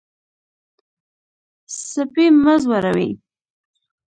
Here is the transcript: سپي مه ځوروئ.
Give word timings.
سپي 1.87 2.25
مه 2.43 2.55
ځوروئ. 2.63 3.09